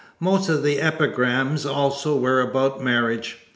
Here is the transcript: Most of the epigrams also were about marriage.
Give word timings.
Most 0.19 0.49
of 0.49 0.63
the 0.63 0.79
epigrams 0.81 1.63
also 1.63 2.17
were 2.17 2.41
about 2.41 2.83
marriage. 2.83 3.37